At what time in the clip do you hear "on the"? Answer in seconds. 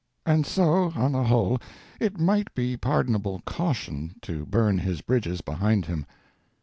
0.95-1.25